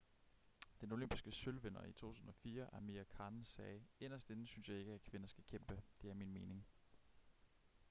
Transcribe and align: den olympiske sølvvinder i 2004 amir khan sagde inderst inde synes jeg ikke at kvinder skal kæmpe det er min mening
den 0.81 0.91
olympiske 0.91 1.31
sølvvinder 1.31 1.83
i 1.83 1.91
2004 1.93 2.73
amir 2.73 3.03
khan 3.03 3.43
sagde 3.43 3.83
inderst 3.99 4.29
inde 4.29 4.47
synes 4.47 4.69
jeg 4.69 4.77
ikke 4.79 4.91
at 4.93 5.03
kvinder 5.03 5.27
skal 5.27 5.43
kæmpe 5.47 5.81
det 6.01 6.09
er 6.09 6.13
min 6.13 6.31
mening 6.33 6.65